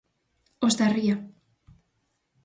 Os 0.65 0.73
da 0.79 0.87
Ría. 0.95 1.15